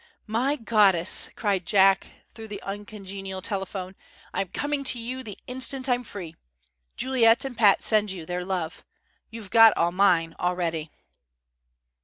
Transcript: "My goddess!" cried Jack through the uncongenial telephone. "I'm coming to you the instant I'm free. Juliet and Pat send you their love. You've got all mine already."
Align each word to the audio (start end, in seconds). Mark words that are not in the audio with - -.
"My 0.25 0.55
goddess!" 0.55 1.29
cried 1.35 1.67
Jack 1.67 2.07
through 2.33 2.47
the 2.47 2.59
uncongenial 2.63 3.39
telephone. 3.43 3.95
"I'm 4.33 4.47
coming 4.47 4.83
to 4.85 4.99
you 4.99 5.21
the 5.21 5.37
instant 5.45 5.87
I'm 5.87 6.03
free. 6.03 6.33
Juliet 6.97 7.45
and 7.45 7.55
Pat 7.55 7.83
send 7.83 8.09
you 8.09 8.25
their 8.25 8.43
love. 8.43 8.83
You've 9.29 9.51
got 9.51 9.77
all 9.77 9.91
mine 9.91 10.35
already." 10.39 10.89